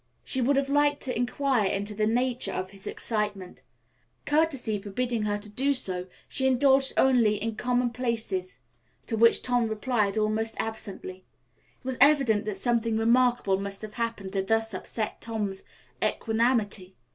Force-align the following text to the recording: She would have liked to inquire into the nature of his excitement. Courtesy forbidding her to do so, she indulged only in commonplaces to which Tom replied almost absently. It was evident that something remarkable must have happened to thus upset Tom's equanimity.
She 0.23 0.41
would 0.41 0.55
have 0.55 0.67
liked 0.67 1.03
to 1.03 1.15
inquire 1.15 1.67
into 1.67 1.93
the 1.93 2.07
nature 2.07 2.51
of 2.51 2.71
his 2.71 2.87
excitement. 2.87 3.61
Courtesy 4.25 4.81
forbidding 4.81 5.21
her 5.25 5.37
to 5.37 5.47
do 5.47 5.75
so, 5.75 6.07
she 6.27 6.47
indulged 6.47 6.93
only 6.97 7.35
in 7.35 7.55
commonplaces 7.55 8.57
to 9.05 9.15
which 9.15 9.43
Tom 9.43 9.67
replied 9.67 10.17
almost 10.17 10.55
absently. 10.57 11.23
It 11.57 11.85
was 11.85 11.99
evident 12.01 12.45
that 12.45 12.55
something 12.55 12.97
remarkable 12.97 13.59
must 13.59 13.83
have 13.83 13.93
happened 13.93 14.33
to 14.33 14.41
thus 14.41 14.73
upset 14.73 15.21
Tom's 15.21 15.61
equanimity. 16.03 16.95